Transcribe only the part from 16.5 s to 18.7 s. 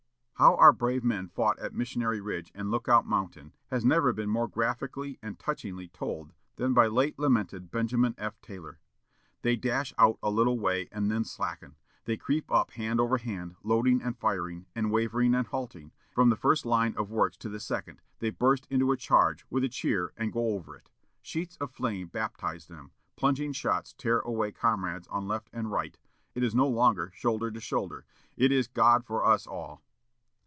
line of works to the second; they burst